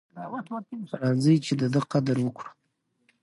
راځئ 1.01 1.35
چې 1.45 1.53
د 1.61 1.63
ده 1.73 1.81
قدر 1.91 2.17
وکړو. 2.21 2.51